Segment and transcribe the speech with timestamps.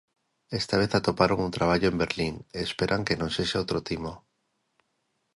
[0.59, 4.13] Esta vez atoparon un traballo en Berlín e esperan que non sexa outro timo.